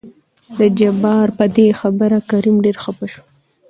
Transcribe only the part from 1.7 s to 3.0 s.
خبره کريم ډېر